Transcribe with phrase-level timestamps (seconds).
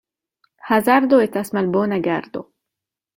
[0.69, 2.43] Hazardo estas malbona gardo.